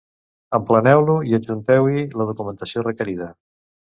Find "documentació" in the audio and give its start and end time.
2.31-2.87